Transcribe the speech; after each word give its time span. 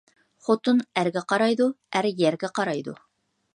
خوتۇن 0.45 0.79
ئەرگە 1.01 1.23
قارايدۇ، 1.33 1.69
ئەر 1.99 2.09
يەرگە 2.25 2.53
قارايدۇ 2.61 2.99